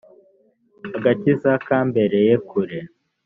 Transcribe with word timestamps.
agakiza 0.97 1.51
kambereye 1.65 2.31
kure. 2.49 2.79